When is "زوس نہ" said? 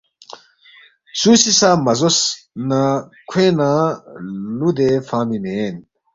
1.99-2.81